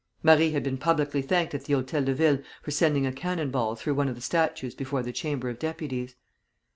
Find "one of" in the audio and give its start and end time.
3.93-4.15